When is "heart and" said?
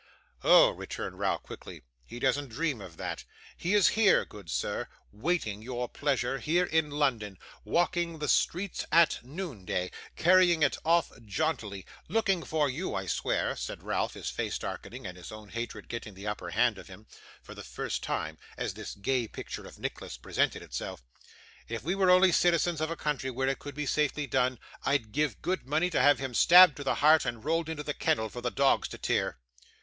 27.05-27.45